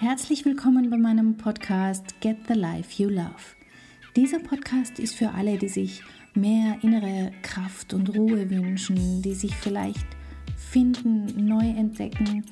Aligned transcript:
Herzlich 0.00 0.44
willkommen 0.44 0.90
bei 0.90 0.96
meinem 0.96 1.36
Podcast 1.36 2.20
Get 2.20 2.36
the 2.48 2.54
Life 2.54 3.00
You 3.00 3.08
Love. 3.08 3.54
Dieser 4.16 4.40
Podcast 4.40 4.98
ist 4.98 5.14
für 5.14 5.30
alle, 5.30 5.56
die 5.56 5.68
sich 5.68 6.02
mehr 6.34 6.78
innere 6.82 7.30
Kraft 7.42 7.94
und 7.94 8.12
Ruhe 8.14 8.50
wünschen, 8.50 9.22
die 9.22 9.34
sich 9.34 9.54
vielleicht 9.54 10.04
finden, 10.56 11.46
neu 11.46 11.64
entdecken, 11.64 12.44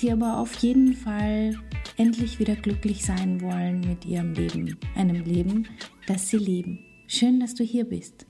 die 0.00 0.12
aber 0.12 0.38
auf 0.38 0.54
jeden 0.58 0.94
Fall 0.94 1.58
endlich 1.96 2.38
wieder 2.38 2.54
glücklich 2.54 3.04
sein 3.04 3.40
wollen 3.40 3.80
mit 3.80 4.04
ihrem 4.04 4.32
Leben, 4.32 4.78
einem 4.94 5.24
Leben, 5.24 5.66
das 6.06 6.28
sie 6.28 6.38
lieben. 6.38 6.78
Schön, 7.08 7.40
dass 7.40 7.54
du 7.54 7.64
hier 7.64 7.84
bist. 7.84 8.24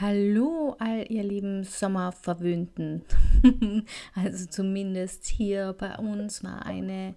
Hallo, 0.00 0.76
all 0.78 1.04
ihr 1.10 1.24
lieben 1.24 1.64
Sommerverwöhnten. 1.64 3.02
also 4.14 4.46
zumindest 4.46 5.26
hier 5.26 5.74
bei 5.76 5.96
uns 5.96 6.44
war 6.44 6.64
eine 6.64 7.16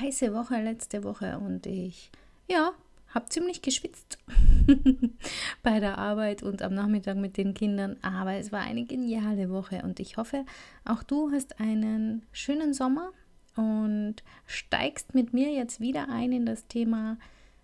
heiße 0.00 0.34
Woche 0.34 0.60
letzte 0.62 1.04
Woche 1.04 1.38
und 1.38 1.66
ich, 1.66 2.10
ja, 2.46 2.72
habe 3.08 3.28
ziemlich 3.28 3.62
geschwitzt 3.62 4.18
bei 5.62 5.80
der 5.80 5.98
Arbeit 5.98 6.42
und 6.42 6.62
am 6.62 6.74
Nachmittag 6.74 7.16
mit 7.16 7.36
den 7.36 7.54
Kindern. 7.54 7.96
Aber 8.02 8.34
es 8.34 8.52
war 8.52 8.60
eine 8.60 8.84
geniale 8.84 9.50
Woche 9.50 9.82
und 9.82 9.98
ich 9.98 10.16
hoffe, 10.16 10.44
auch 10.84 11.02
du 11.02 11.30
hast 11.32 11.58
einen 11.58 12.22
schönen 12.32 12.74
Sommer 12.74 13.12
und 13.56 14.16
steigst 14.46 15.14
mit 15.14 15.32
mir 15.32 15.50
jetzt 15.50 15.80
wieder 15.80 16.08
ein 16.10 16.32
in 16.32 16.46
das 16.46 16.66
Thema 16.66 17.18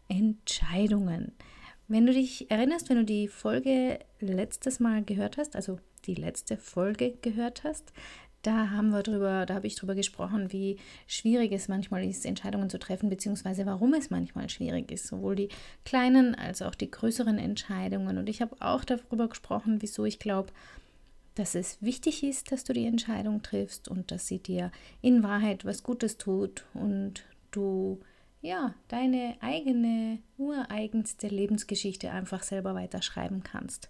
Entscheidungen. 0.08 1.32
Wenn 1.86 2.06
du 2.06 2.12
dich 2.12 2.50
erinnerst, 2.50 2.88
wenn 2.88 2.96
du 2.96 3.04
die 3.04 3.28
Folge 3.28 3.98
letztes 4.20 4.80
Mal 4.80 5.04
gehört 5.04 5.36
hast, 5.36 5.54
also 5.54 5.78
die 6.06 6.14
letzte 6.14 6.56
Folge 6.56 7.12
gehört 7.20 7.64
hast, 7.64 7.92
da 8.46 8.70
haben 8.70 8.90
wir 8.90 9.02
drüber, 9.02 9.46
da 9.46 9.54
habe 9.54 9.66
ich 9.66 9.74
drüber 9.74 9.94
gesprochen, 9.94 10.52
wie 10.52 10.78
schwierig 11.06 11.52
es 11.52 11.68
manchmal 11.68 12.04
ist, 12.04 12.26
Entscheidungen 12.26 12.70
zu 12.70 12.78
treffen, 12.78 13.08
beziehungsweise 13.08 13.66
warum 13.66 13.94
es 13.94 14.10
manchmal 14.10 14.48
schwierig 14.50 14.90
ist, 14.92 15.06
sowohl 15.06 15.34
die 15.34 15.48
kleinen 15.84 16.34
als 16.34 16.62
auch 16.62 16.74
die 16.74 16.90
größeren 16.90 17.38
Entscheidungen. 17.38 18.18
Und 18.18 18.28
ich 18.28 18.42
habe 18.42 18.56
auch 18.60 18.84
darüber 18.84 19.28
gesprochen, 19.28 19.80
wieso 19.80 20.04
ich 20.04 20.18
glaube, 20.18 20.52
dass 21.34 21.54
es 21.54 21.78
wichtig 21.80 22.22
ist, 22.22 22.52
dass 22.52 22.64
du 22.64 22.72
die 22.72 22.86
Entscheidung 22.86 23.42
triffst 23.42 23.88
und 23.88 24.10
dass 24.10 24.26
sie 24.28 24.38
dir 24.38 24.70
in 25.00 25.22
Wahrheit 25.22 25.64
was 25.64 25.82
Gutes 25.82 26.18
tut 26.18 26.64
und 26.74 27.24
du 27.50 28.00
ja 28.40 28.74
deine 28.88 29.36
eigene 29.40 30.18
ureigenste 30.36 31.28
Lebensgeschichte 31.28 32.10
einfach 32.10 32.42
selber 32.42 32.74
weiterschreiben 32.74 33.42
kannst. 33.42 33.88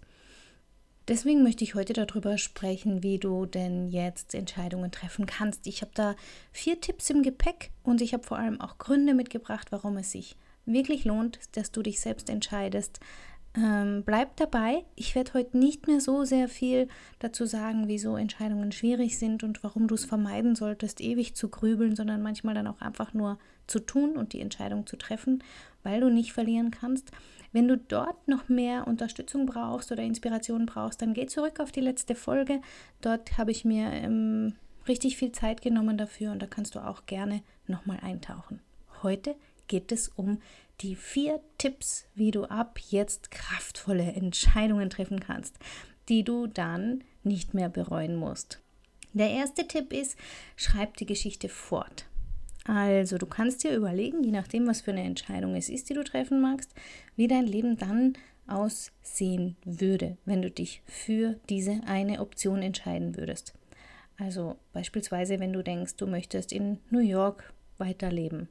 Deswegen 1.07 1.43
möchte 1.43 1.63
ich 1.63 1.75
heute 1.75 1.93
darüber 1.93 2.37
sprechen, 2.37 3.03
wie 3.03 3.19
du 3.19 3.45
denn 3.45 3.89
jetzt 3.89 4.33
Entscheidungen 4.33 4.91
treffen 4.91 5.27
kannst. 5.27 5.67
Ich 5.67 5.81
habe 5.81 5.91
da 5.93 6.15
vier 6.51 6.81
Tipps 6.81 7.09
im 7.11 7.21
Gepäck 7.21 7.69
und 7.83 8.01
ich 8.01 8.13
habe 8.13 8.23
vor 8.23 8.37
allem 8.37 8.59
auch 8.59 8.79
Gründe 8.79 9.13
mitgebracht, 9.13 9.71
warum 9.71 9.97
es 9.97 10.11
sich 10.11 10.35
wirklich 10.65 11.05
lohnt, 11.05 11.39
dass 11.53 11.71
du 11.71 11.83
dich 11.83 11.99
selbst 11.99 12.29
entscheidest. 12.29 12.99
Ähm, 13.57 14.03
bleib 14.03 14.35
dabei. 14.35 14.83
Ich 14.95 15.15
werde 15.15 15.33
heute 15.33 15.57
nicht 15.57 15.87
mehr 15.87 16.01
so 16.01 16.25
sehr 16.25 16.49
viel 16.49 16.89
dazu 17.19 17.45
sagen, 17.45 17.87
wieso 17.87 18.17
Entscheidungen 18.17 18.71
schwierig 18.71 19.17
sind 19.17 19.43
und 19.43 19.63
warum 19.63 19.87
du 19.87 19.95
es 19.95 20.05
vermeiden 20.05 20.55
solltest, 20.55 20.99
ewig 20.99 21.35
zu 21.35 21.49
grübeln, 21.49 21.95
sondern 21.95 22.21
manchmal 22.21 22.55
dann 22.55 22.67
auch 22.67 22.81
einfach 22.81 23.13
nur 23.13 23.37
zu 23.67 23.79
tun 23.79 24.17
und 24.17 24.33
die 24.33 24.41
Entscheidung 24.41 24.85
zu 24.85 24.97
treffen, 24.97 25.41
weil 25.85 26.01
du 26.01 26.09
nicht 26.09 26.33
verlieren 26.33 26.71
kannst. 26.71 27.11
Wenn 27.53 27.69
du 27.69 27.77
dort 27.77 28.27
noch 28.27 28.49
mehr 28.49 28.85
Unterstützung 28.87 29.45
brauchst 29.45 29.91
oder 29.91 30.03
Inspiration 30.03 30.65
brauchst, 30.65 31.01
dann 31.01 31.13
geh 31.13 31.25
zurück 31.27 31.61
auf 31.61 31.71
die 31.71 31.79
letzte 31.79 32.15
Folge. 32.15 32.59
Dort 32.99 33.37
habe 33.37 33.51
ich 33.51 33.63
mir 33.63 33.91
ähm, 33.93 34.55
richtig 34.87 35.15
viel 35.15 35.31
Zeit 35.31 35.61
genommen 35.61 35.97
dafür 35.97 36.31
und 36.31 36.41
da 36.41 36.47
kannst 36.47 36.75
du 36.75 36.79
auch 36.79 37.05
gerne 37.05 37.41
nochmal 37.67 37.99
eintauchen. 38.01 38.59
Heute 39.03 39.35
geht 39.67 39.91
es 39.91 40.09
um 40.09 40.41
die 40.81 40.95
vier 40.95 41.39
Tipps, 41.57 42.05
wie 42.13 42.31
du 42.31 42.43
ab 42.45 42.79
jetzt 42.89 43.31
kraftvolle 43.31 44.11
Entscheidungen 44.11 44.89
treffen 44.89 45.19
kannst, 45.19 45.57
die 46.09 46.23
du 46.23 46.47
dann 46.47 47.03
nicht 47.23 47.53
mehr 47.53 47.69
bereuen 47.69 48.15
musst. 48.15 48.59
Der 49.13 49.29
erste 49.29 49.65
Tipp 49.67 49.93
ist, 49.93 50.17
schreib 50.57 50.97
die 50.97 51.05
Geschichte 51.05 51.47
fort. 51.47 52.05
Also, 52.65 53.19
du 53.19 53.27
kannst 53.27 53.63
dir 53.63 53.75
überlegen, 53.75 54.23
je 54.23 54.31
nachdem, 54.31 54.65
was 54.67 54.81
für 54.81 54.91
eine 54.91 55.03
Entscheidung 55.03 55.55
es 55.55 55.69
ist, 55.69 55.89
die 55.89 55.93
du 55.93 56.03
treffen 56.03 56.41
magst, 56.41 56.73
wie 57.15 57.27
dein 57.27 57.45
Leben 57.45 57.77
dann 57.77 58.13
aussehen 58.47 59.55
würde, 59.63 60.17
wenn 60.25 60.41
du 60.41 60.49
dich 60.49 60.81
für 60.85 61.35
diese 61.49 61.81
eine 61.85 62.19
Option 62.21 62.61
entscheiden 62.61 63.17
würdest. 63.17 63.53
Also 64.17 64.55
beispielsweise, 64.73 65.39
wenn 65.39 65.53
du 65.53 65.63
denkst, 65.63 65.95
du 65.97 66.07
möchtest 66.07 66.51
in 66.51 66.79
New 66.89 66.99
York 66.99 67.53
weiterleben 67.77 68.47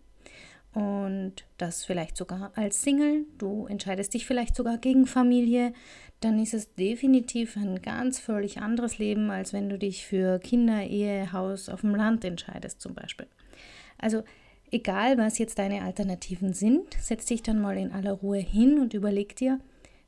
und 0.74 1.44
das 1.56 1.84
vielleicht 1.84 2.16
sogar 2.16 2.52
als 2.56 2.82
Single, 2.82 3.24
du 3.38 3.66
entscheidest 3.66 4.14
dich 4.14 4.26
vielleicht 4.26 4.56
sogar 4.56 4.78
gegen 4.78 5.06
Familie, 5.06 5.72
dann 6.20 6.38
ist 6.38 6.54
es 6.54 6.74
definitiv 6.74 7.56
ein 7.56 7.80
ganz 7.80 8.18
völlig 8.18 8.60
anderes 8.60 8.98
Leben, 8.98 9.30
als 9.30 9.52
wenn 9.52 9.68
du 9.68 9.78
dich 9.78 10.06
für 10.06 10.38
Kinder, 10.38 10.84
Ehe, 10.84 11.32
Haus 11.32 11.68
auf 11.68 11.80
dem 11.80 11.94
Land 11.94 12.24
entscheidest 12.24 12.80
zum 12.80 12.94
Beispiel. 12.94 13.26
Also 14.04 14.22
egal, 14.70 15.16
was 15.16 15.38
jetzt 15.38 15.58
deine 15.58 15.80
Alternativen 15.80 16.52
sind, 16.52 16.92
setz 17.00 17.24
dich 17.24 17.42
dann 17.42 17.58
mal 17.58 17.78
in 17.78 17.90
aller 17.90 18.12
Ruhe 18.12 18.36
hin 18.36 18.78
und 18.78 18.92
überleg 18.92 19.34
dir, 19.34 19.60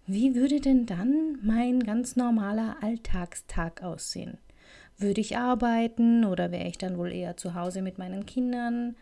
wie 0.07 0.35
würde 0.35 0.61
denn 0.61 0.85
dann 0.85 1.39
mein 1.43 1.81
ganz 1.81 2.15
normaler 2.15 2.77
Alltagstag 2.83 3.83
aussehen? 3.83 4.37
Würde 4.99 5.23
ich 5.23 5.39
arbeiten 5.39 6.27
oder 6.27 6.53
wäre 6.53 6.69
ich 6.69 6.77
dann 6.77 6.99
wohl 6.99 7.11
eher 7.11 7.39
zu 7.39 7.55
Hause 7.55 7.81
mit 7.81 7.97
meinen 7.97 8.27
Kindern? 8.27 8.97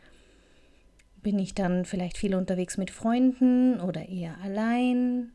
Bin 1.24 1.40
ich 1.40 1.54
dann 1.54 1.86
vielleicht 1.86 2.16
viel 2.16 2.36
unterwegs 2.36 2.78
mit 2.78 2.92
Freunden 2.92 3.80
oder 3.80 4.08
eher 4.08 4.38
allein? 4.44 5.32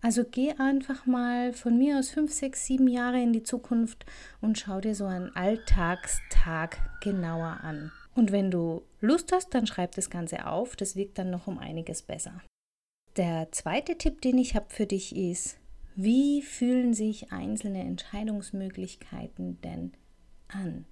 Also 0.00 0.24
geh 0.24 0.54
einfach 0.56 1.04
mal 1.04 1.52
von 1.52 1.76
mir 1.76 1.98
aus 1.98 2.08
fünf, 2.08 2.32
sechs, 2.32 2.64
sieben 2.64 2.88
Jahre 2.88 3.22
in 3.22 3.34
die 3.34 3.42
Zukunft 3.42 4.06
und 4.40 4.58
schau 4.58 4.80
dir 4.80 4.94
so 4.94 5.04
einen 5.04 5.36
Alltagstag 5.36 6.78
genauer 7.02 7.58
an. 7.62 7.92
Und 8.14 8.32
wenn 8.32 8.50
du 8.50 8.82
Lust 9.00 9.32
hast, 9.32 9.54
dann 9.54 9.66
schreib 9.66 9.94
das 9.94 10.10
Ganze 10.10 10.46
auf. 10.46 10.76
Das 10.76 10.96
wirkt 10.96 11.18
dann 11.18 11.30
noch 11.30 11.46
um 11.46 11.58
einiges 11.58 12.02
besser. 12.02 12.42
Der 13.16 13.50
zweite 13.52 13.96
Tipp, 13.98 14.20
den 14.20 14.38
ich 14.38 14.54
habe 14.54 14.66
für 14.68 14.86
dich 14.86 15.16
ist, 15.16 15.58
wie 15.94 16.40
fühlen 16.40 16.94
sich 16.94 17.32
einzelne 17.32 17.80
Entscheidungsmöglichkeiten 17.80 19.60
denn 19.60 19.92
an? 20.48 20.86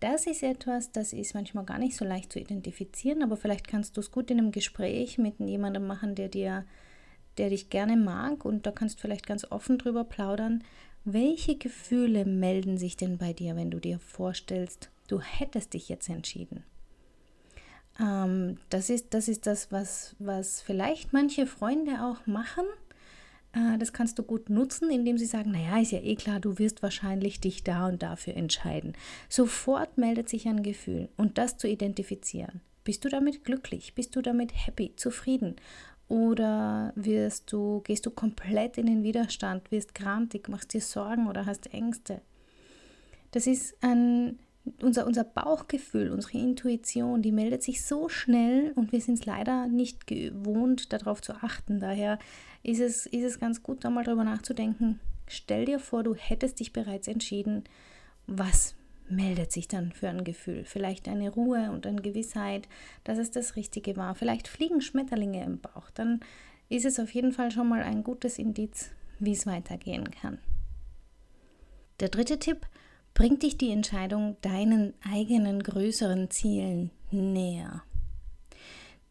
Das 0.00 0.26
ist 0.26 0.42
etwas, 0.42 0.92
das 0.92 1.12
ist 1.12 1.34
manchmal 1.34 1.64
gar 1.64 1.78
nicht 1.78 1.96
so 1.96 2.04
leicht 2.04 2.32
zu 2.32 2.38
identifizieren, 2.38 3.22
aber 3.22 3.36
vielleicht 3.36 3.66
kannst 3.66 3.96
du 3.96 4.00
es 4.00 4.12
gut 4.12 4.30
in 4.30 4.38
einem 4.38 4.52
Gespräch 4.52 5.18
mit 5.18 5.40
jemandem 5.40 5.86
machen, 5.86 6.14
der 6.14 6.28
dir, 6.28 6.66
der 7.36 7.48
dich 7.48 7.70
gerne 7.70 7.96
mag 7.96 8.44
und 8.44 8.66
da 8.66 8.70
kannst 8.70 8.98
du 8.98 9.02
vielleicht 9.02 9.26
ganz 9.26 9.50
offen 9.50 9.78
drüber 9.78 10.04
plaudern. 10.04 10.62
Welche 11.04 11.56
Gefühle 11.56 12.26
melden 12.26 12.76
sich 12.76 12.96
denn 12.96 13.18
bei 13.18 13.32
dir, 13.32 13.56
wenn 13.56 13.70
du 13.70 13.80
dir 13.80 13.98
vorstellst, 13.98 14.90
du 15.08 15.20
hättest 15.20 15.74
dich 15.74 15.88
jetzt 15.88 16.08
entschieden. 16.08 16.62
Ähm, 18.00 18.58
das, 18.70 18.90
ist, 18.90 19.12
das 19.14 19.28
ist 19.28 19.46
das, 19.46 19.72
was, 19.72 20.14
was 20.18 20.60
vielleicht 20.60 21.12
manche 21.12 21.46
Freunde 21.46 22.04
auch 22.04 22.26
machen. 22.26 22.64
Äh, 23.52 23.78
das 23.78 23.92
kannst 23.92 24.18
du 24.18 24.22
gut 24.22 24.50
nutzen, 24.50 24.90
indem 24.90 25.18
sie 25.18 25.26
sagen, 25.26 25.50
naja, 25.50 25.80
ist 25.80 25.92
ja 25.92 26.00
eh 26.00 26.14
klar, 26.14 26.40
du 26.40 26.58
wirst 26.58 26.82
wahrscheinlich 26.82 27.40
dich 27.40 27.64
da 27.64 27.88
und 27.88 28.02
dafür 28.02 28.36
entscheiden. 28.36 28.94
Sofort 29.28 29.98
meldet 29.98 30.28
sich 30.28 30.46
ein 30.46 30.62
Gefühl 30.62 31.08
und 31.16 31.38
das 31.38 31.56
zu 31.56 31.68
identifizieren. 31.68 32.60
Bist 32.84 33.04
du 33.04 33.08
damit 33.08 33.44
glücklich? 33.44 33.94
Bist 33.94 34.16
du 34.16 34.22
damit 34.22 34.52
happy, 34.66 34.94
zufrieden? 34.96 35.56
Oder 36.08 36.92
wirst 36.94 37.52
du, 37.52 37.82
gehst 37.82 38.06
du 38.06 38.10
komplett 38.10 38.78
in 38.78 38.86
den 38.86 39.02
Widerstand, 39.02 39.70
wirst 39.70 39.94
grantig, 39.94 40.48
machst 40.48 40.72
dir 40.72 40.80
Sorgen 40.80 41.28
oder 41.28 41.44
hast 41.44 41.74
Ängste? 41.74 42.22
Das 43.32 43.46
ist 43.46 43.76
ein 43.82 44.38
unser, 44.82 45.06
unser 45.06 45.24
Bauchgefühl, 45.24 46.10
unsere 46.10 46.38
Intuition, 46.38 47.22
die 47.22 47.32
meldet 47.32 47.62
sich 47.62 47.84
so 47.84 48.08
schnell 48.08 48.72
und 48.74 48.92
wir 48.92 49.00
sind 49.00 49.18
es 49.18 49.26
leider 49.26 49.66
nicht 49.66 50.06
gewohnt, 50.06 50.92
darauf 50.92 51.20
zu 51.22 51.34
achten. 51.34 51.80
Daher 51.80 52.18
ist 52.62 52.80
es, 52.80 53.06
ist 53.06 53.24
es 53.24 53.40
ganz 53.40 53.62
gut, 53.62 53.84
da 53.84 53.90
mal 53.90 54.04
drüber 54.04 54.24
nachzudenken. 54.24 55.00
Stell 55.26 55.66
dir 55.66 55.78
vor, 55.78 56.02
du 56.02 56.14
hättest 56.14 56.60
dich 56.60 56.72
bereits 56.72 57.08
entschieden, 57.08 57.64
was 58.26 58.74
meldet 59.08 59.52
sich 59.52 59.68
dann 59.68 59.92
für 59.92 60.08
ein 60.08 60.24
Gefühl? 60.24 60.64
Vielleicht 60.64 61.08
eine 61.08 61.30
Ruhe 61.30 61.70
und 61.70 61.86
eine 61.86 62.02
Gewissheit, 62.02 62.68
dass 63.04 63.18
es 63.18 63.30
das 63.30 63.56
Richtige 63.56 63.96
war. 63.96 64.14
Vielleicht 64.14 64.48
fliegen 64.48 64.80
Schmetterlinge 64.80 65.44
im 65.44 65.60
Bauch. 65.60 65.90
Dann 65.94 66.20
ist 66.68 66.84
es 66.84 67.00
auf 67.00 67.10
jeden 67.12 67.32
Fall 67.32 67.50
schon 67.50 67.68
mal 67.68 67.82
ein 67.82 68.04
gutes 68.04 68.38
Indiz, 68.38 68.90
wie 69.18 69.32
es 69.32 69.46
weitergehen 69.46 70.10
kann. 70.10 70.38
Der 72.00 72.08
dritte 72.08 72.38
Tipp, 72.38 72.66
bringt 73.18 73.42
dich 73.42 73.58
die 73.58 73.72
Entscheidung 73.72 74.36
deinen 74.42 74.94
eigenen 75.12 75.60
größeren 75.60 76.30
Zielen 76.30 76.92
näher. 77.10 77.82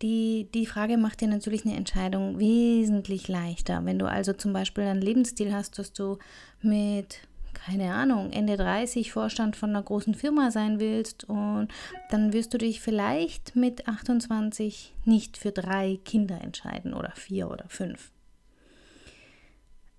Die, 0.02 0.48
die 0.54 0.66
Frage 0.66 0.98
macht 0.98 1.20
dir 1.20 1.28
natürlich 1.28 1.66
eine 1.66 1.76
Entscheidung 1.76 2.40
wesentlich 2.40 3.28
leichter. 3.28 3.84
Wenn 3.84 4.00
du 4.00 4.06
also 4.06 4.32
zum 4.32 4.54
Beispiel 4.54 4.86
einen 4.86 5.02
Lebensstil 5.02 5.54
hast, 5.54 5.78
dass 5.78 5.92
du 5.92 6.20
mit 6.62 7.20
keine 7.54 7.94
Ahnung, 7.96 8.32
Ende 8.32 8.56
30 8.56 9.12
Vorstand 9.12 9.56
von 9.56 9.72
einer 9.72 9.82
großen 9.82 10.14
Firma 10.14 10.52
sein 10.52 10.80
willst 10.80 11.26
und 11.26 11.70
dann 12.10 12.32
wirst 12.32 12.54
du 12.54 12.60
dich 12.60 12.80
vielleicht 12.82 13.56
mit 13.56 13.88
28 13.88 14.94
nicht 15.06 15.38
für 15.38 15.52
drei 15.52 16.00
Kinder 16.06 16.40
entscheiden 16.40 16.94
oder 16.94 17.12
vier 17.16 17.50
oder 17.50 17.66
fünf. 17.68 18.12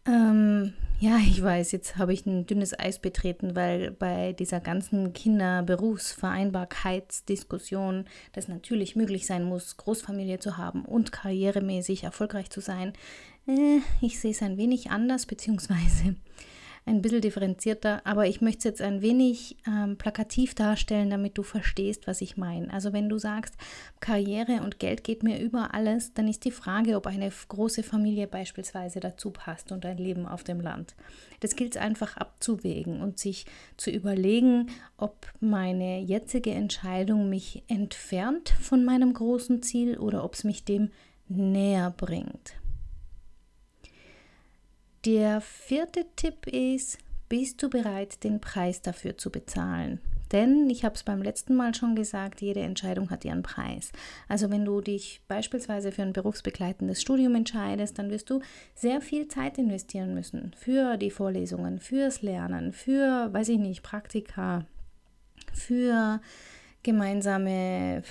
Ähm, 0.09 0.73
ja, 1.01 1.19
ich 1.19 1.41
weiß, 1.43 1.73
jetzt 1.73 1.97
habe 1.97 2.15
ich 2.15 2.25
ein 2.27 2.47
dünnes 2.47 2.79
Eis 2.79 2.99
betreten, 2.99 3.55
weil 3.55 3.91
bei 3.91 4.33
dieser 4.33 4.59
ganzen 4.59 5.13
Kinder-Berufsvereinbarkeitsdiskussion 5.13 8.07
das 8.33 8.49
natürlich 8.49 8.97
möglich 8.97 9.27
sein 9.27 9.45
muss, 9.45 9.77
Großfamilie 9.77 10.39
zu 10.39 10.57
haben 10.57 10.87
und 10.87 11.13
karrieremäßig 11.13 12.05
erfolgreich 12.05 12.49
zu 12.51 12.61
sein. 12.61 12.95
Äh, 13.47 13.81
ich 14.01 14.19
sehe 14.19 14.31
es 14.31 14.41
ein 14.43 14.57
wenig 14.57 14.91
anders, 14.91 15.27
beziehungsweise 15.27 16.17
ein 16.87 17.03
bisschen 17.03 17.21
differenzierter, 17.21 18.01
aber 18.05 18.27
ich 18.27 18.41
möchte 18.41 18.59
es 18.59 18.65
jetzt 18.65 18.83
ein 18.83 19.03
wenig 19.03 19.57
ähm, 19.67 19.97
plakativ 19.97 20.55
darstellen, 20.55 21.11
damit 21.11 21.37
du 21.37 21.43
verstehst, 21.43 22.07
was 22.07 22.21
ich 22.21 22.37
meine. 22.37 22.73
Also 22.73 22.93
wenn 22.93 23.09
du 23.09 23.19
sagst, 23.19 23.55
Karriere 24.01 24.63
und 24.63 24.79
Geld 24.79 25.05
geht 25.05 25.23
mir 25.23 25.41
über 25.41 25.75
alles, 25.75 26.15
dann 26.15 26.29
ist 26.29 26.45
die 26.45 26.51
Frage, 26.51 26.97
ob 26.97 27.07
eine 27.07 27.31
große 27.49 27.83
Familie 27.83 28.27
beispielsweise 28.27 29.01
dazu 29.01 29.31
passt 29.31 29.73
und 29.73 29.85
ein 29.85 29.99
Leben 29.99 30.27
auf 30.27 30.45
dem 30.45 30.61
Land. 30.61 30.95
Das 31.41 31.57
gilt 31.57 31.77
es 31.77 31.81
einfach 31.81 32.17
abzuwägen 32.17 33.01
und 33.01 33.19
sich 33.19 33.47
zu 33.77 33.91
überlegen, 33.91 34.71
ob 34.97 35.27
meine 35.41 36.01
jetzige 36.01 36.51
Entscheidung 36.51 37.29
mich 37.29 37.63
entfernt 37.69 38.55
von 38.61 38.85
meinem 38.85 39.13
großen 39.13 39.63
Ziel 39.63 39.99
oder 39.99 40.25
ob 40.25 40.35
es 40.35 40.45
mich 40.45 40.65
dem 40.65 40.91
näher 41.29 41.93
bringt. 41.97 42.55
Der 45.05 45.41
vierte 45.41 46.07
Tipp 46.17 46.47
ist, 46.47 46.99
bist 47.29 47.63
du 47.63 47.71
bereit, 47.71 48.25
den 48.25 48.41
Preis 48.41 48.83
dafür 48.83 49.17
zu 49.17 49.31
bezahlen? 49.31 50.01
Denn 50.33 50.69
ich 50.69 50.85
habe 50.85 50.95
es 50.95 51.05
beim 51.05 51.23
letzten 51.23 51.55
Mal 51.55 51.75
schon 51.75 51.95
gesagt, 51.95 52.43
jede 52.43 52.61
Entscheidung 52.61 53.11
hat 53.11 53.25
ihren 53.25 53.43
Preis. 53.43 53.93
Also 54.29 54.51
wenn 54.51 54.65
du 54.65 54.81
dich 54.81 55.23
beispielsweise 55.27 55.93
für 55.93 56.03
ein 56.03 56.13
berufsbegleitendes 56.13 57.01
Studium 57.01 57.35
entscheidest, 57.35 57.99
dann 57.99 58.11
wirst 58.11 58.29
du 58.29 58.41
sehr 58.75 59.01
viel 59.01 59.29
Zeit 59.29 59.57
investieren 59.57 60.15
müssen 60.15 60.53
für 60.57 60.97
die 60.97 61.11
Vorlesungen, 61.11 61.79
fürs 61.79 62.21
Lernen, 62.23 62.73
für, 62.73 63.33
weiß 63.33 63.49
ich 63.51 63.59
nicht, 63.59 63.83
Praktika, 63.83 64.67
für 65.55 66.21
gemeinsame 66.83 68.03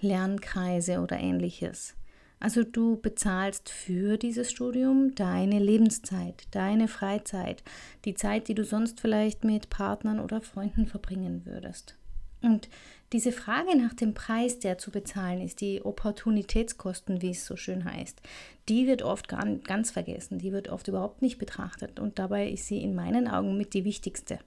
Lernkreise 0.00 1.00
oder 1.00 1.18
ähnliches. 1.18 1.94
Also 2.38 2.64
du 2.64 2.96
bezahlst 2.96 3.70
für 3.70 4.18
dieses 4.18 4.50
Studium 4.50 5.14
deine 5.14 5.58
Lebenszeit, 5.58 6.44
deine 6.50 6.86
Freizeit, 6.86 7.62
die 8.04 8.14
Zeit, 8.14 8.48
die 8.48 8.54
du 8.54 8.64
sonst 8.64 9.00
vielleicht 9.00 9.42
mit 9.42 9.70
Partnern 9.70 10.20
oder 10.20 10.42
Freunden 10.42 10.86
verbringen 10.86 11.46
würdest. 11.46 11.96
Und 12.42 12.68
diese 13.12 13.32
Frage 13.32 13.76
nach 13.76 13.94
dem 13.94 14.12
Preis, 14.12 14.58
der 14.58 14.76
zu 14.76 14.90
bezahlen 14.90 15.40
ist, 15.40 15.60
die 15.60 15.82
Opportunitätskosten, 15.82 17.22
wie 17.22 17.30
es 17.30 17.46
so 17.46 17.56
schön 17.56 17.84
heißt, 17.84 18.20
die 18.68 18.86
wird 18.86 19.02
oft 19.02 19.28
ganz 19.28 19.90
vergessen, 19.90 20.38
die 20.38 20.52
wird 20.52 20.68
oft 20.68 20.88
überhaupt 20.88 21.22
nicht 21.22 21.38
betrachtet 21.38 21.98
und 21.98 22.18
dabei 22.18 22.48
ist 22.50 22.66
sie 22.66 22.82
in 22.82 22.94
meinen 22.94 23.28
Augen 23.28 23.56
mit 23.56 23.72
die 23.72 23.84
wichtigste. 23.84 24.38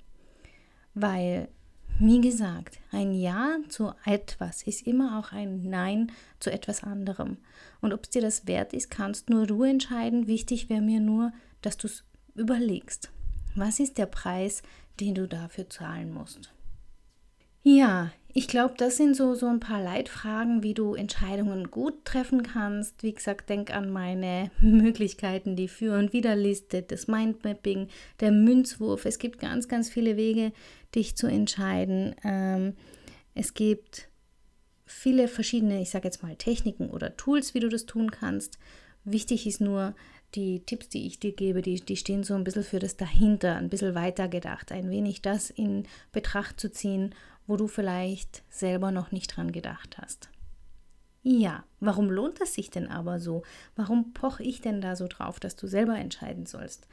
Weil 0.94 1.48
wie 2.00 2.22
gesagt, 2.22 2.80
ein 2.92 3.14
Ja 3.14 3.58
zu 3.68 3.92
etwas 4.06 4.64
ist 4.64 4.88
immer 4.88 5.20
auch 5.20 5.34
ein 5.34 5.70
Nein 5.70 6.12
zu 6.40 6.50
etwas 6.50 6.84
anderem. 6.84 7.38
Und 7.82 7.94
ob 7.94 8.04
es 8.04 8.10
dir 8.10 8.22
das 8.22 8.48
wert 8.48 8.74
ist, 8.74 8.90
kannst 8.90 9.30
nur 9.30 9.46
du 9.46 9.64
entscheiden. 9.64 10.26
Wichtig 10.26 10.70
wäre 10.70 10.82
mir 10.82 11.02
nur, 11.02 11.34
dass 11.62 11.78
du 11.78 11.88
es 11.88 12.06
überlegst. 12.36 13.12
Was 13.56 13.80
ist 13.80 13.98
der 13.98 14.06
Preis, 14.06 14.64
den 15.00 15.14
du 15.16 15.28
dafür 15.28 15.70
zahlen 15.70 16.14
musst? 16.14 16.54
Ja, 17.64 18.12
ich 18.32 18.48
glaube, 18.48 18.76
das 18.78 18.96
sind 18.96 19.16
so, 19.16 19.34
so 19.34 19.48
ein 19.48 19.60
paar 19.60 19.82
Leitfragen, 19.82 20.62
wie 20.62 20.74
du 20.74 20.94
Entscheidungen 20.94 21.72
gut 21.72 22.06
treffen 22.06 22.44
kannst. 22.44 23.02
Wie 23.02 23.14
gesagt, 23.14 23.50
denk 23.50 23.76
an 23.76 23.90
meine 23.90 24.52
Möglichkeiten, 24.62 25.56
die 25.56 25.68
Für- 25.68 25.98
und 25.98 26.14
Widerliste, 26.14 26.84
das 26.84 27.08
Mindmapping, 27.08 27.88
der 28.20 28.32
Münzwurf. 28.32 29.06
Es 29.06 29.18
gibt 29.18 29.40
ganz, 29.40 29.68
ganz 29.68 29.90
viele 29.90 30.16
Wege, 30.16 30.52
dich 30.96 31.16
zu 31.16 31.28
entscheiden. 31.28 32.16
Ähm, 32.24 32.76
es 33.36 33.54
gibt 33.54 34.10
viele 34.86 35.28
verschiedene, 35.28 35.82
ich 35.82 35.90
sage 35.90 36.08
jetzt 36.08 36.24
mal, 36.24 36.36
Techniken 36.36 36.90
oder 36.90 37.16
Tools, 37.16 37.54
wie 37.54 37.60
du 37.60 37.70
das 37.70 37.86
tun 37.86 38.12
kannst. 38.12 38.58
Wichtig 39.04 39.48
ist 39.48 39.62
nur, 39.62 39.96
die 40.36 40.60
Tipps, 40.60 40.90
die 40.90 41.08
ich 41.08 41.20
dir 41.20 41.32
gebe, 41.32 41.64
die, 41.64 41.80
die 41.82 41.96
stehen 41.98 42.24
so 42.24 42.36
ein 42.36 42.44
bisschen 42.44 42.64
für 42.64 42.78
das 42.78 42.98
dahinter, 42.98 43.56
ein 43.56 43.70
bisschen 43.70 43.96
weiter 43.96 44.28
gedacht, 44.28 44.72
ein 44.72 44.92
wenig 44.92 45.24
das 45.24 45.50
in 45.50 45.88
Betracht 46.12 46.60
zu 46.60 46.72
ziehen 46.72 47.16
wo 47.50 47.58
du 47.58 47.68
vielleicht 47.68 48.44
selber 48.52 48.92
noch 48.92 49.12
nicht 49.12 49.36
dran 49.36 49.52
gedacht 49.52 49.98
hast. 49.98 50.30
Ja, 51.24 51.64
warum 51.80 52.12
lohnt 52.12 52.40
es 52.40 52.54
sich 52.54 52.70
denn 52.70 52.88
aber 52.88 53.20
so? 53.20 53.42
Warum 53.76 54.14
poche 54.14 54.44
ich 54.44 54.62
denn 54.62 54.82
da 54.82 54.96
so 54.96 55.08
drauf, 55.08 55.40
dass 55.40 55.56
du 55.56 55.66
selber 55.66 55.98
entscheiden 55.98 56.46
sollst? 56.46 56.88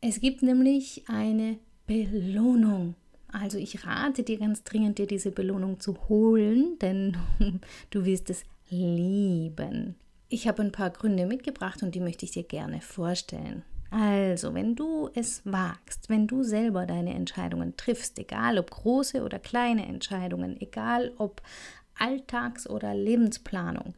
Es 0.00 0.20
gibt 0.20 0.42
nämlich 0.42 1.04
eine 1.06 1.60
Belohnung. 1.86 2.94
Also 3.28 3.58
ich 3.58 3.86
rate 3.86 4.22
dir 4.22 4.38
ganz 4.38 4.62
dringend, 4.64 4.98
dir 4.98 5.06
diese 5.06 5.30
Belohnung 5.30 5.80
zu 5.80 6.08
holen, 6.08 6.78
denn 6.80 7.16
du 7.90 8.04
wirst 8.04 8.30
es 8.30 8.44
lieben. 8.70 9.96
Ich 10.28 10.48
habe 10.48 10.62
ein 10.62 10.72
paar 10.72 10.90
Gründe 10.90 11.26
mitgebracht 11.26 11.82
und 11.82 11.94
die 11.94 12.00
möchte 12.00 12.24
ich 12.24 12.32
dir 12.32 12.42
gerne 12.42 12.80
vorstellen. 12.80 13.62
Also, 13.90 14.52
wenn 14.54 14.74
du 14.74 15.08
es 15.14 15.42
wagst, 15.44 16.08
wenn 16.08 16.26
du 16.26 16.42
selber 16.42 16.86
deine 16.86 17.14
Entscheidungen 17.14 17.76
triffst, 17.76 18.18
egal 18.18 18.58
ob 18.58 18.70
große 18.70 19.22
oder 19.22 19.38
kleine 19.38 19.86
Entscheidungen, 19.86 20.60
egal 20.60 21.12
ob 21.18 21.40
Alltags- 21.96 22.68
oder 22.68 22.94
Lebensplanung, 22.94 23.94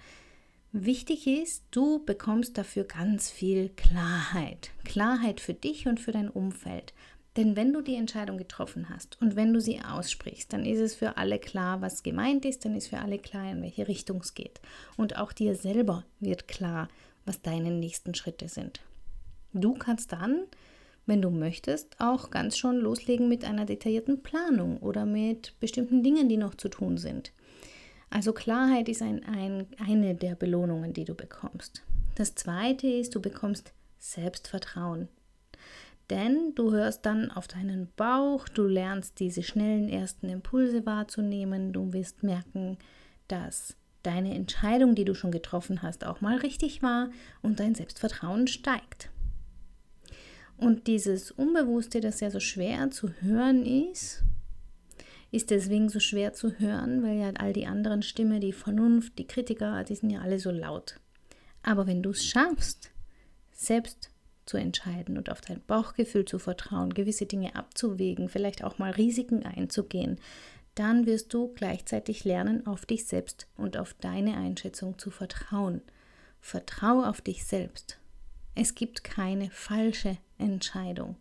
wichtig 0.73 1.27
ist, 1.27 1.65
du 1.71 2.05
bekommst 2.05 2.59
dafür 2.59 2.85
ganz 2.85 3.31
viel 3.31 3.71
Klarheit. 3.71 4.71
Klarheit 4.85 5.41
für 5.41 5.55
dich 5.55 5.89
und 5.89 5.99
für 5.99 6.13
dein 6.13 6.29
Umfeld. 6.29 6.93
Denn 7.39 7.55
wenn 7.55 7.73
du 7.73 7.83
die 7.83 7.95
Entscheidung 7.95 8.37
getroffen 8.37 8.89
hast 8.89 9.17
und 9.23 9.37
wenn 9.37 9.53
du 9.53 9.61
sie 9.61 9.81
aussprichst, 9.81 10.53
dann 10.53 10.67
ist 10.67 10.81
es 10.81 10.97
für 10.97 11.17
alle 11.19 11.39
klar, 11.39 11.81
was 11.81 12.03
gemeint 12.03 12.45
ist, 12.45 12.65
dann 12.65 12.75
ist 12.75 12.89
für 12.89 12.99
alle 12.99 13.21
klar, 13.21 13.49
in 13.49 13.63
welche 13.63 13.87
Richtung 13.87 14.17
es 14.17 14.35
geht. 14.35 14.61
Und 14.97 15.17
auch 15.17 15.33
dir 15.33 15.55
selber 15.55 16.05
wird 16.19 16.49
klar, 16.49 16.89
was 17.27 17.41
deine 17.41 17.71
nächsten 17.71 18.17
Schritte 18.17 18.49
sind. 18.49 18.81
Du 19.53 19.75
kannst 19.75 20.11
dann, 20.13 20.47
wenn 21.07 21.23
du 21.23 21.31
möchtest, 21.31 22.01
auch 22.01 22.31
ganz 22.31 22.59
schon 22.59 22.79
loslegen 22.79 23.29
mit 23.29 23.45
einer 23.45 23.67
detaillierten 23.67 24.21
Planung 24.25 24.79
oder 24.79 25.07
mit 25.07 25.55
bestimmten 25.61 26.03
Dingen, 26.03 26.29
die 26.29 26.39
noch 26.39 26.57
zu 26.57 26.69
tun 26.69 26.99
sind. 26.99 27.31
Also 28.11 28.33
Klarheit 28.33 28.89
ist 28.89 29.01
ein, 29.01 29.25
ein, 29.25 29.69
eine 29.79 30.17
der 30.17 30.35
Belohnungen, 30.35 30.93
die 30.93 31.05
du 31.05 31.15
bekommst. 31.15 31.85
Das 32.17 32.35
zweite 32.35 32.89
ist, 32.89 33.15
du 33.15 33.21
bekommst 33.21 33.73
Selbstvertrauen. 34.01 35.07
Denn 36.11 36.55
du 36.55 36.73
hörst 36.73 37.05
dann 37.05 37.31
auf 37.31 37.49
deinen 37.49 37.89
Bauch, 37.97 38.49
du 38.49 38.67
lernst 38.67 39.21
diese 39.21 39.43
schnellen 39.43 39.89
ersten 39.89 40.29
Impulse 40.29 40.87
wahrzunehmen, 40.87 41.73
du 41.73 41.93
wirst 41.93 42.23
merken, 42.23 42.79
dass 43.29 43.77
deine 44.03 44.35
Entscheidung, 44.35 44.95
die 44.95 45.05
du 45.05 45.15
schon 45.15 45.31
getroffen 45.31 45.83
hast, 45.83 46.07
auch 46.07 46.21
mal 46.21 46.39
richtig 46.39 46.83
war 46.83 47.11
und 47.43 47.61
dein 47.61 47.75
Selbstvertrauen 47.75 48.47
steigt. 48.47 49.11
Und 50.57 50.87
dieses 50.87 51.31
Unbewusste, 51.31 52.01
das 52.01 52.21
ja 52.21 52.31
so 52.31 52.41
schwer 52.41 52.91
zu 52.91 53.11
hören 53.21 53.67
ist, 53.67 54.25
ist 55.31 55.51
deswegen 55.51 55.89
so 55.89 56.01
schwer 56.01 56.33
zu 56.33 56.59
hören, 56.59 57.03
weil 57.03 57.19
ja 57.19 57.31
all 57.39 57.53
die 57.53 57.67
anderen 57.67 58.03
Stimmen, 58.03 58.41
die 58.41 58.53
Vernunft, 58.53 59.19
die 59.19 59.27
Kritiker, 59.27 59.85
die 59.85 59.95
sind 59.95 60.11
ja 60.11 60.21
alle 60.21 60.39
so 60.39 60.51
laut. 60.51 60.99
Aber 61.63 61.87
wenn 61.87 62.03
du 62.03 62.11
es 62.11 62.25
schaffst, 62.25 62.91
selbst 63.53 64.11
zu 64.49 64.57
entscheiden 64.57 65.19
und 65.19 65.31
auf 65.31 65.41
dein 65.41 65.61
Bauchgefühl 65.67 66.25
zu 66.25 66.39
vertrauen, 66.39 66.95
gewisse 66.95 67.27
Dinge 67.27 67.55
abzuwägen, 67.55 68.29
vielleicht 68.29 68.65
auch 68.65 68.79
mal 68.79 68.91
Risiken 68.91 69.45
einzugehen, 69.45 70.19
dann 70.75 71.07
wirst 71.07 71.35
du 71.35 71.49
gleichzeitig 71.55 72.25
lernen, 72.25 72.67
auf 72.67 72.87
dich 72.87 73.07
selbst 73.07 73.49
und 73.57 73.77
auf 73.77 73.95
deine 73.95 74.37
Einschätzung 74.37 74.99
zu 74.99 75.11
vertrauen. 75.11 75.83
Vertraue 76.41 77.09
auf 77.09 77.21
dich 77.21 77.45
selbst. 77.45 77.99
Es 78.55 78.75
gibt 78.75 79.05
keine 79.05 79.51
falsche 79.51 80.19
Entscheidung. 80.39 81.17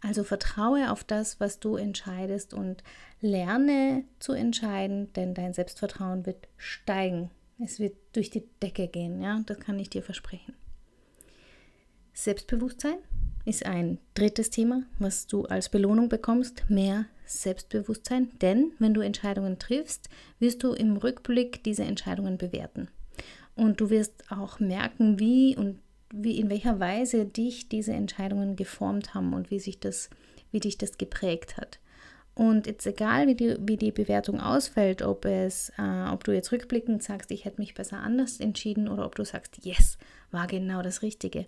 Also 0.00 0.24
vertraue 0.24 0.90
auf 0.90 1.04
das, 1.04 1.40
was 1.40 1.60
du 1.60 1.76
entscheidest 1.76 2.54
und 2.54 2.82
lerne 3.20 4.04
zu 4.18 4.32
entscheiden, 4.32 5.12
denn 5.12 5.34
dein 5.34 5.52
Selbstvertrauen 5.52 6.24
wird 6.24 6.48
steigen. 6.56 7.30
Es 7.62 7.78
wird 7.78 7.96
durch 8.14 8.30
die 8.30 8.48
Decke 8.62 8.88
gehen, 8.88 9.20
ja, 9.20 9.42
das 9.44 9.60
kann 9.60 9.78
ich 9.78 9.90
dir 9.90 10.02
versprechen. 10.02 10.54
Selbstbewusstsein 12.20 12.98
ist 13.46 13.64
ein 13.64 13.96
drittes 14.12 14.50
Thema, 14.50 14.82
was 14.98 15.26
du 15.26 15.46
als 15.46 15.70
Belohnung 15.70 16.10
bekommst, 16.10 16.68
mehr 16.68 17.06
Selbstbewusstsein, 17.24 18.28
denn 18.42 18.72
wenn 18.78 18.92
du 18.92 19.00
Entscheidungen 19.00 19.58
triffst, 19.58 20.10
wirst 20.38 20.62
du 20.62 20.74
im 20.74 20.98
Rückblick 20.98 21.64
diese 21.64 21.84
Entscheidungen 21.84 22.36
bewerten. 22.36 22.88
Und 23.54 23.80
du 23.80 23.88
wirst 23.88 24.30
auch 24.30 24.60
merken, 24.60 25.18
wie 25.18 25.56
und 25.56 25.78
wie 26.12 26.38
in 26.38 26.50
welcher 26.50 26.78
Weise 26.78 27.24
dich 27.24 27.70
diese 27.70 27.92
Entscheidungen 27.92 28.54
geformt 28.54 29.14
haben 29.14 29.32
und 29.32 29.50
wie 29.50 29.58
sich 29.58 29.80
das, 29.80 30.10
wie 30.50 30.60
dich 30.60 30.76
das 30.76 30.98
geprägt 30.98 31.56
hat. 31.56 31.78
Und 32.34 32.66
jetzt 32.66 32.86
egal, 32.86 33.28
wie 33.28 33.34
die, 33.34 33.56
wie 33.60 33.78
die 33.78 33.92
Bewertung 33.92 34.40
ausfällt, 34.40 35.00
ob 35.00 35.24
es, 35.24 35.72
äh, 35.78 36.10
ob 36.10 36.24
du 36.24 36.32
jetzt 36.32 36.52
rückblickend 36.52 37.02
sagst, 37.02 37.30
ich 37.30 37.46
hätte 37.46 37.62
mich 37.62 37.72
besser 37.72 37.96
anders 37.96 38.40
entschieden 38.40 38.88
oder 38.88 39.06
ob 39.06 39.14
du 39.14 39.24
sagst, 39.24 39.64
yes, 39.64 39.96
war 40.30 40.46
genau 40.46 40.82
das 40.82 41.00
Richtige. 41.00 41.46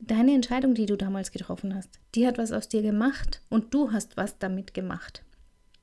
Deine 0.00 0.34
Entscheidung, 0.34 0.74
die 0.74 0.86
du 0.86 0.96
damals 0.96 1.32
getroffen 1.32 1.74
hast, 1.74 1.98
die 2.14 2.26
hat 2.26 2.38
was 2.38 2.52
aus 2.52 2.68
dir 2.68 2.82
gemacht 2.82 3.42
und 3.48 3.74
du 3.74 3.92
hast 3.92 4.16
was 4.16 4.38
damit 4.38 4.72
gemacht. 4.72 5.24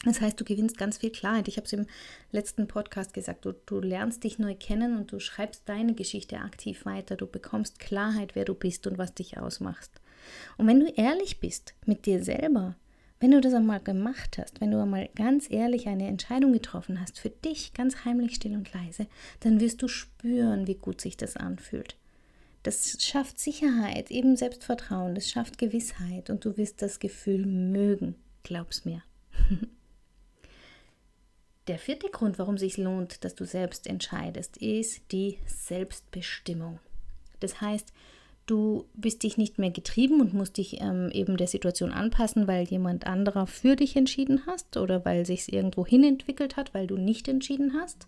Das 0.06 0.22
heißt, 0.22 0.40
du 0.40 0.46
gewinnst 0.46 0.78
ganz 0.78 0.98
viel 0.98 1.10
Klarheit. 1.10 1.48
Ich 1.48 1.58
habe 1.58 1.66
es 1.66 1.74
im 1.74 1.86
letzten 2.32 2.68
Podcast 2.68 3.14
gesagt, 3.14 3.44
du, 3.44 3.54
du 3.66 3.82
lernst 3.82 4.24
dich 4.24 4.40
neu 4.40 4.56
kennen 4.56 4.98
und 4.98 5.12
du 5.12 5.20
schreibst 5.20 5.68
deine 5.68 5.96
Geschichte 5.96 6.38
aktiv 6.38 6.86
weiter. 6.86 7.16
Du 7.16 7.28
bekommst 7.28 7.80
Klarheit, 7.80 8.36
wer 8.36 8.46
du 8.46 8.54
bist 8.54 8.88
und 8.88 8.98
was 8.98 9.14
dich 9.14 9.38
ausmacht. 9.38 9.90
Und 10.58 10.68
wenn 10.68 10.80
du 10.80 10.88
ehrlich 10.88 11.40
bist 11.40 11.74
mit 11.86 12.06
dir 12.06 12.24
selber, 12.24 12.76
wenn 13.20 13.32
du 13.32 13.42
das 13.42 13.54
einmal 13.54 13.80
gemacht 13.80 14.38
hast, 14.38 14.62
wenn 14.62 14.72
du 14.72 14.82
einmal 14.82 15.10
ganz 15.16 15.50
ehrlich 15.50 15.88
eine 15.88 16.08
Entscheidung 16.08 16.54
getroffen 16.54 17.02
hast, 17.02 17.20
für 17.20 17.30
dich 17.30 17.74
ganz 17.74 18.06
heimlich, 18.06 18.36
still 18.36 18.56
und 18.56 18.72
leise, 18.74 19.08
dann 19.40 19.60
wirst 19.60 19.82
du 19.82 19.88
spüren, 19.88 20.68
wie 20.68 20.76
gut 20.76 21.02
sich 21.02 21.18
das 21.18 21.36
anfühlt. 21.36 21.96
Das 22.66 22.98
schafft 23.00 23.40
Sicherheit, 23.40 24.10
eben 24.10 24.36
Selbstvertrauen, 24.36 25.14
das 25.14 25.30
schafft 25.30 25.60
Gewissheit 25.60 26.32
und 26.32 26.44
du 26.46 26.58
wirst 26.58 26.82
das 26.82 27.00
Gefühl 27.00 27.46
mögen, 27.46 28.16
glaub's 28.42 28.86
mir. 28.86 29.04
Der 31.68 31.78
vierte 31.78 32.10
Grund, 32.10 32.40
warum 32.40 32.56
es 32.56 32.62
sich 32.62 32.78
lohnt, 32.78 33.24
dass 33.24 33.36
du 33.36 33.46
selbst 33.46 33.86
entscheidest, 33.86 34.58
ist 34.58 35.12
die 35.12 35.38
Selbstbestimmung. 35.46 36.80
Das 37.40 37.62
heißt, 37.62 37.94
Du 38.48 38.86
bist 38.94 39.24
dich 39.24 39.38
nicht 39.38 39.58
mehr 39.58 39.72
getrieben 39.72 40.22
und 40.22 40.36
musst 40.36 40.58
dich 40.58 40.80
ähm, 40.80 41.10
eben 41.12 41.36
der 41.36 41.48
Situation 41.48 41.92
anpassen, 41.92 42.48
weil 42.48 42.64
jemand 42.68 43.08
anderer 43.08 43.48
für 43.48 43.76
dich 43.76 43.96
entschieden 43.96 44.44
hast 44.46 44.78
oder 44.78 45.04
weil 45.04 45.26
sich 45.26 45.42
es 45.42 45.48
irgendwo 45.48 45.84
hin 45.84 46.04
entwickelt 46.04 46.56
hat, 46.56 46.76
weil 46.76 46.86
du 46.86 46.96
nicht 46.96 47.28
entschieden 47.28 47.74
hast 47.74 48.08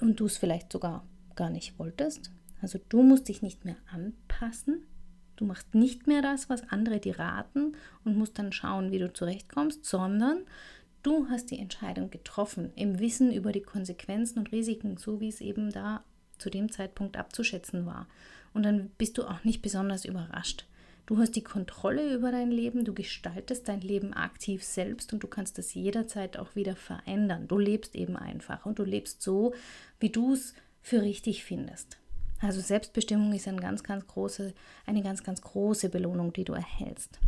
und 0.00 0.20
du 0.20 0.26
es 0.26 0.36
vielleicht 0.36 0.70
sogar 0.70 1.06
gar 1.34 1.48
nicht 1.48 1.78
wolltest. 1.78 2.30
Also 2.62 2.78
du 2.88 3.02
musst 3.02 3.28
dich 3.28 3.42
nicht 3.42 3.64
mehr 3.64 3.76
anpassen. 3.92 4.86
Du 5.36 5.44
machst 5.44 5.74
nicht 5.74 6.06
mehr 6.06 6.20
das, 6.20 6.50
was 6.50 6.68
andere 6.68 7.00
dir 7.00 7.18
raten 7.18 7.76
und 8.04 8.16
musst 8.16 8.38
dann 8.38 8.52
schauen, 8.52 8.92
wie 8.92 8.98
du 8.98 9.12
zurechtkommst, 9.12 9.84
sondern 9.86 10.44
du 11.02 11.28
hast 11.30 11.50
die 11.50 11.58
Entscheidung 11.58 12.10
getroffen 12.10 12.72
im 12.76 12.98
Wissen 12.98 13.32
über 13.32 13.52
die 13.52 13.62
Konsequenzen 13.62 14.38
und 14.38 14.52
Risiken, 14.52 14.98
so 14.98 15.20
wie 15.20 15.28
es 15.28 15.40
eben 15.40 15.70
da 15.70 16.04
zu 16.36 16.50
dem 16.50 16.70
Zeitpunkt 16.70 17.16
abzuschätzen 17.16 17.86
war. 17.86 18.06
Und 18.52 18.64
dann 18.64 18.90
bist 18.98 19.16
du 19.16 19.24
auch 19.24 19.44
nicht 19.44 19.62
besonders 19.62 20.04
überrascht. 20.04 20.66
Du 21.06 21.18
hast 21.18 21.34
die 21.36 21.42
Kontrolle 21.42 22.14
über 22.14 22.30
dein 22.30 22.50
Leben, 22.50 22.84
du 22.84 22.94
gestaltest 22.94 23.66
dein 23.68 23.80
Leben 23.80 24.12
aktiv 24.12 24.62
selbst 24.62 25.12
und 25.12 25.22
du 25.22 25.26
kannst 25.26 25.58
das 25.58 25.74
jederzeit 25.74 26.36
auch 26.36 26.54
wieder 26.54 26.76
verändern. 26.76 27.48
Du 27.48 27.58
lebst 27.58 27.96
eben 27.96 28.16
einfach 28.16 28.66
und 28.66 28.78
du 28.78 28.84
lebst 28.84 29.22
so, 29.22 29.54
wie 29.98 30.10
du 30.10 30.34
es 30.34 30.54
für 30.82 31.02
richtig 31.02 31.44
findest. 31.44 31.99
Also 32.40 32.60
Selbstbestimmung 32.60 33.32
ist 33.32 33.46
eine 33.48 33.60
ganz, 33.60 33.82
ganz 33.82 34.06
große, 34.06 34.54
eine 34.86 35.02
ganz, 35.02 35.22
ganz 35.22 35.42
große 35.42 35.90
Belohnung, 35.90 36.32
die 36.32 36.44
du 36.44 36.54
erhältst. 36.54 37.18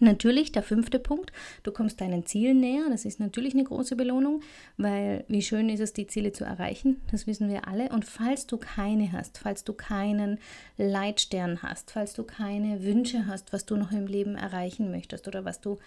Natürlich, 0.00 0.52
der 0.52 0.62
fünfte 0.62 1.00
Punkt, 1.00 1.32
du 1.64 1.72
kommst 1.72 2.00
deinen 2.00 2.24
Zielen 2.24 2.60
näher. 2.60 2.84
Das 2.88 3.04
ist 3.04 3.18
natürlich 3.18 3.54
eine 3.54 3.64
große 3.64 3.96
Belohnung, 3.96 4.42
weil 4.76 5.24
wie 5.26 5.42
schön 5.42 5.68
ist 5.68 5.80
es, 5.80 5.92
die 5.92 6.06
Ziele 6.06 6.32
zu 6.32 6.44
erreichen. 6.44 7.00
Das 7.10 7.26
wissen 7.26 7.48
wir 7.48 7.66
alle. 7.66 7.88
Und 7.88 8.04
falls 8.04 8.46
du 8.46 8.58
keine 8.58 9.10
hast, 9.10 9.38
falls 9.38 9.64
du 9.64 9.72
keinen 9.72 10.38
Leitstern 10.76 11.62
hast, 11.62 11.90
falls 11.90 12.12
du 12.12 12.22
keine 12.22 12.84
Wünsche 12.84 13.26
hast, 13.26 13.52
was 13.52 13.66
du 13.66 13.76
noch 13.76 13.90
im 13.90 14.06
Leben 14.06 14.36
erreichen 14.36 14.92
möchtest 14.92 15.26
oder 15.26 15.44
was 15.44 15.60
du 15.60 15.78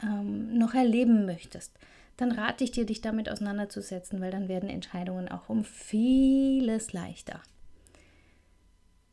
ähm, 0.00 0.56
noch 0.56 0.74
erleben 0.74 1.26
möchtest, 1.26 1.72
dann 2.18 2.30
rate 2.30 2.62
ich 2.62 2.70
dir, 2.70 2.86
dich 2.86 3.00
damit 3.00 3.28
auseinanderzusetzen, 3.28 4.20
weil 4.20 4.30
dann 4.30 4.48
werden 4.48 4.70
Entscheidungen 4.70 5.28
auch 5.28 5.48
um 5.48 5.64
vieles 5.64 6.92
leichter. 6.92 7.42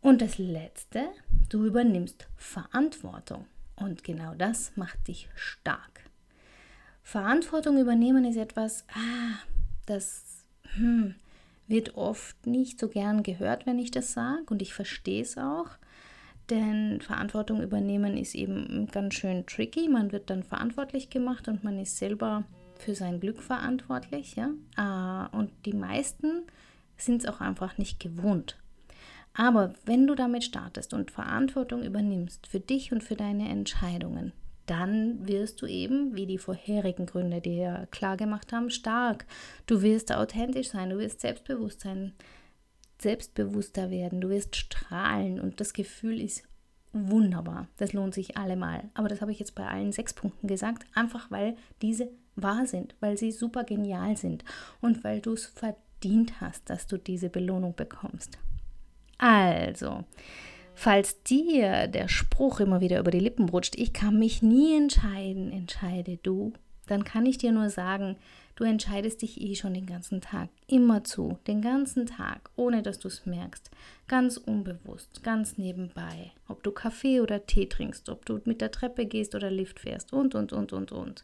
Und 0.03 0.21
das 0.21 0.37
Letzte, 0.37 1.05
du 1.47 1.65
übernimmst 1.65 2.27
Verantwortung. 2.35 3.45
Und 3.77 4.03
genau 4.03 4.35
das 4.35 4.73
macht 4.75 5.07
dich 5.07 5.29
stark. 5.33 6.01
Verantwortung 7.03 7.79
übernehmen 7.79 8.25
ist 8.25 8.35
etwas, 8.35 8.83
ah, 8.89 9.39
das 9.85 10.45
hm, 10.75 11.15
wird 11.67 11.95
oft 11.95 12.45
nicht 12.45 12.81
so 12.81 12.89
gern 12.89 13.23
gehört, 13.23 13.65
wenn 13.65 13.79
ich 13.79 13.91
das 13.91 14.11
sage. 14.11 14.43
Und 14.49 14.61
ich 14.61 14.73
verstehe 14.73 15.21
es 15.21 15.37
auch. 15.37 15.69
Denn 16.49 16.99
Verantwortung 16.99 17.63
übernehmen 17.63 18.17
ist 18.17 18.35
eben 18.35 18.89
ganz 18.91 19.13
schön 19.13 19.45
tricky. 19.45 19.87
Man 19.87 20.11
wird 20.11 20.29
dann 20.29 20.43
verantwortlich 20.43 21.11
gemacht 21.11 21.47
und 21.47 21.63
man 21.63 21.79
ist 21.79 21.95
selber 21.95 22.43
für 22.77 22.93
sein 22.93 23.21
Glück 23.21 23.41
verantwortlich. 23.41 24.35
Ja? 24.35 24.49
Ah, 24.75 25.27
und 25.27 25.49
die 25.65 25.73
meisten 25.73 26.41
sind 26.97 27.23
es 27.23 27.29
auch 27.29 27.39
einfach 27.39 27.77
nicht 27.77 28.01
gewohnt. 28.01 28.57
Aber 29.33 29.73
wenn 29.85 30.05
du 30.05 30.15
damit 30.15 30.43
startest 30.43 30.93
und 30.93 31.11
Verantwortung 31.11 31.83
übernimmst 31.83 32.47
für 32.47 32.59
dich 32.59 32.91
und 32.91 33.03
für 33.03 33.15
deine 33.15 33.49
Entscheidungen, 33.49 34.31
dann 34.65 35.27
wirst 35.27 35.61
du 35.61 35.65
eben, 35.65 36.15
wie 36.15 36.25
die 36.25 36.37
vorherigen 36.37 37.05
Gründe 37.05 37.41
dir 37.41 37.87
klar 37.91 38.15
gemacht 38.15 38.53
haben, 38.53 38.69
stark. 38.69 39.25
Du 39.65 39.81
wirst 39.81 40.13
authentisch 40.13 40.69
sein, 40.69 40.89
du 40.89 40.99
wirst 40.99 41.21
selbstbewusst 41.21 41.81
sein, 41.81 42.13
selbstbewusster 43.01 43.89
werden, 43.89 44.21
du 44.21 44.29
wirst 44.29 44.55
strahlen 44.55 45.39
und 45.39 45.59
das 45.59 45.73
Gefühl 45.73 46.21
ist 46.21 46.43
wunderbar. 46.93 47.67
Das 47.77 47.91
lohnt 47.91 48.13
sich 48.13 48.37
allemal. 48.37 48.89
Aber 48.93 49.09
das 49.09 49.19
habe 49.19 49.31
ich 49.31 49.39
jetzt 49.39 49.55
bei 49.55 49.67
allen 49.67 49.91
sechs 49.91 50.13
Punkten 50.13 50.47
gesagt, 50.47 50.85
einfach 50.93 51.29
weil 51.31 51.57
diese 51.81 52.09
wahr 52.35 52.65
sind, 52.65 52.95
weil 52.99 53.17
sie 53.17 53.31
super 53.31 53.63
genial 53.63 54.15
sind 54.15 54.45
und 54.79 55.03
weil 55.03 55.19
du 55.19 55.33
es 55.33 55.47
verdient 55.47 56.39
hast, 56.39 56.69
dass 56.69 56.87
du 56.87 56.97
diese 56.97 57.29
Belohnung 57.29 57.75
bekommst. 57.75 58.37
Also, 59.25 60.03
falls 60.75 61.23
dir 61.23 61.87
der 61.87 62.09
Spruch 62.09 62.59
immer 62.59 62.81
wieder 62.81 62.99
über 62.99 63.09
die 63.09 63.21
Lippen 63.21 63.47
rutscht, 63.47 63.75
ich 63.77 63.93
kann 63.93 64.19
mich 64.19 64.41
nie 64.41 64.75
entscheiden, 64.75 65.49
entscheide 65.49 66.17
du, 66.17 66.51
dann 66.87 67.05
kann 67.05 67.25
ich 67.25 67.37
dir 67.37 67.53
nur 67.53 67.69
sagen, 67.69 68.17
du 68.57 68.65
entscheidest 68.65 69.21
dich 69.21 69.39
eh 69.39 69.55
schon 69.55 69.75
den 69.75 69.85
ganzen 69.85 70.19
Tag, 70.19 70.49
immer 70.67 71.05
zu, 71.05 71.37
den 71.47 71.61
ganzen 71.61 72.05
Tag, 72.05 72.49
ohne 72.57 72.83
dass 72.83 72.99
du 72.99 73.07
es 73.07 73.25
merkst, 73.25 73.71
ganz 74.09 74.35
unbewusst, 74.35 75.23
ganz 75.23 75.57
nebenbei, 75.57 76.33
ob 76.49 76.61
du 76.61 76.73
Kaffee 76.73 77.21
oder 77.21 77.45
Tee 77.45 77.67
trinkst, 77.67 78.09
ob 78.09 78.25
du 78.25 78.41
mit 78.43 78.59
der 78.59 78.71
Treppe 78.71 79.05
gehst 79.05 79.35
oder 79.35 79.49
Lift 79.49 79.79
fährst 79.79 80.11
und, 80.11 80.35
und, 80.35 80.51
und, 80.51 80.73
und, 80.73 80.91
und. 80.91 81.23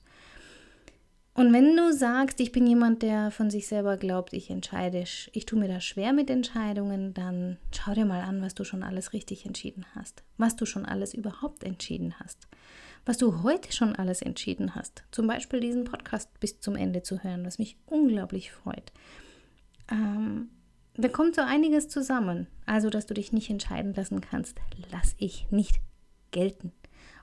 Und 1.39 1.53
wenn 1.53 1.77
du 1.77 1.93
sagst, 1.93 2.41
ich 2.41 2.51
bin 2.51 2.67
jemand, 2.67 3.01
der 3.01 3.31
von 3.31 3.49
sich 3.49 3.65
selber 3.65 3.95
glaubt, 3.95 4.33
ich 4.33 4.49
entscheide, 4.49 5.05
ich 5.31 5.45
tue 5.45 5.57
mir 5.57 5.69
da 5.69 5.79
schwer 5.79 6.11
mit 6.11 6.29
Entscheidungen, 6.29 7.13
dann 7.13 7.55
schau 7.73 7.93
dir 7.93 8.03
mal 8.03 8.23
an, 8.23 8.41
was 8.41 8.55
du 8.55 8.65
schon 8.65 8.83
alles 8.83 9.13
richtig 9.13 9.45
entschieden 9.45 9.85
hast, 9.95 10.21
was 10.35 10.57
du 10.57 10.65
schon 10.65 10.85
alles 10.85 11.13
überhaupt 11.13 11.63
entschieden 11.63 12.15
hast, 12.19 12.49
was 13.05 13.17
du 13.17 13.41
heute 13.41 13.71
schon 13.71 13.95
alles 13.95 14.21
entschieden 14.21 14.75
hast. 14.75 15.05
Zum 15.11 15.27
Beispiel 15.27 15.61
diesen 15.61 15.85
Podcast 15.85 16.29
bis 16.41 16.59
zum 16.59 16.75
Ende 16.75 17.03
zu 17.03 17.23
hören, 17.23 17.45
was 17.45 17.57
mich 17.57 17.77
unglaublich 17.85 18.51
freut. 18.51 18.91
Ähm, 19.89 20.49
da 20.95 21.07
kommt 21.07 21.35
so 21.35 21.41
einiges 21.41 21.87
zusammen. 21.87 22.47
Also, 22.65 22.89
dass 22.89 23.05
du 23.05 23.13
dich 23.13 23.31
nicht 23.31 23.49
entscheiden 23.49 23.93
lassen 23.93 24.19
kannst, 24.19 24.57
lass 24.91 25.15
ich 25.17 25.49
nicht 25.51 25.79
gelten. 26.31 26.73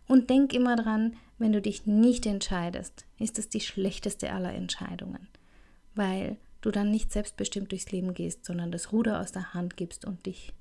Und 0.09 0.31
denk 0.31 0.53
immer 0.53 0.77
dran, 0.77 1.17
wenn 1.39 1.53
du 1.53 1.61
dich 1.61 1.87
nicht 1.87 2.27
entscheidest, 2.27 3.05
ist 3.19 3.39
es 3.39 3.49
die 3.49 3.61
schlechteste 3.61 4.33
aller 4.33 4.55
Entscheidungen, 4.55 5.29
weil 5.95 6.37
du 6.61 6.71
dann 6.71 6.91
nicht 6.91 7.13
selbstbestimmt 7.13 7.73
durchs 7.73 7.91
Leben 7.93 8.15
gehst, 8.15 8.45
sondern 8.45 8.71
das 8.71 8.93
Ruder 8.93 9.21
aus 9.21 9.33
der 9.33 9.55
Hand 9.55 9.77
gibst 9.77 10.05
und 10.05 10.27
dich 10.27 10.53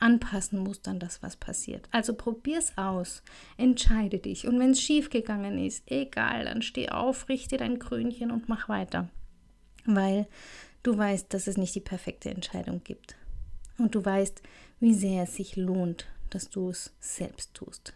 anpassen 0.00 0.58
musst 0.58 0.88
an 0.88 0.98
das, 0.98 1.22
was 1.22 1.36
passiert. 1.36 1.88
Also 1.90 2.14
probier's 2.14 2.76
aus, 2.76 3.22
entscheide 3.56 4.18
dich. 4.18 4.46
Und 4.46 4.58
wenn 4.58 4.70
es 4.70 4.80
schief 4.80 5.10
gegangen 5.10 5.58
ist, 5.58 5.90
egal, 5.90 6.46
dann 6.46 6.62
steh 6.62 6.88
auf, 6.88 7.28
richte 7.28 7.58
dein 7.58 7.78
Krönchen 7.78 8.30
und 8.30 8.48
mach 8.48 8.68
weiter, 8.68 9.08
weil 9.84 10.26
du 10.82 10.96
weißt, 10.96 11.32
dass 11.32 11.46
es 11.46 11.56
nicht 11.56 11.74
die 11.74 11.80
perfekte 11.80 12.30
Entscheidung 12.30 12.82
gibt. 12.82 13.16
Und 13.78 13.94
du 13.94 14.04
weißt, 14.04 14.42
wie 14.80 14.94
sehr 14.94 15.24
es 15.24 15.36
sich 15.36 15.56
lohnt, 15.56 16.06
dass 16.30 16.48
du 16.48 16.70
es 16.70 16.92
selbst 17.00 17.54
tust. 17.54 17.94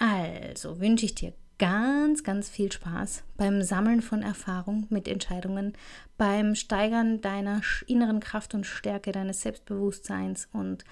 Also 0.00 0.80
wünsche 0.80 1.04
ich 1.04 1.14
dir 1.14 1.34
ganz, 1.58 2.24
ganz 2.24 2.48
viel 2.48 2.72
Spaß 2.72 3.22
beim 3.36 3.62
Sammeln 3.62 4.00
von 4.00 4.22
Erfahrung 4.22 4.86
mit 4.88 5.06
Entscheidungen, 5.06 5.74
beim 6.16 6.54
Steigern 6.54 7.20
deiner 7.20 7.60
inneren 7.86 8.18
Kraft 8.18 8.54
und 8.54 8.64
Stärke, 8.64 9.12
deines 9.12 9.42
Selbstbewusstseins 9.42 10.48
und 10.52 10.84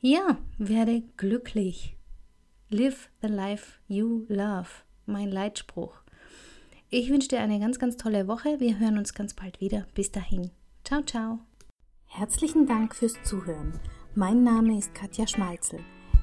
ja, 0.00 0.36
werde 0.58 1.04
glücklich. 1.16 1.96
Live 2.68 3.08
the 3.22 3.28
life 3.28 3.78
you 3.86 4.26
love, 4.28 4.68
mein 5.06 5.30
Leitspruch. 5.30 5.94
Ich 6.90 7.08
wünsche 7.08 7.28
dir 7.28 7.40
eine 7.40 7.60
ganz, 7.60 7.78
ganz 7.78 7.96
tolle 7.96 8.26
Woche. 8.26 8.58
Wir 8.58 8.80
hören 8.80 8.98
uns 8.98 9.14
ganz 9.14 9.32
bald 9.34 9.60
wieder. 9.60 9.86
Bis 9.94 10.10
dahin. 10.10 10.50
Ciao, 10.82 11.02
ciao. 11.02 11.38
Herzlichen 12.06 12.66
Dank 12.66 12.96
fürs 12.96 13.14
Zuhören. 13.22 13.78
Mein 14.16 14.42
Name 14.42 14.76
ist 14.76 14.92
Katja 14.92 15.26
Schmalzel. 15.28 15.80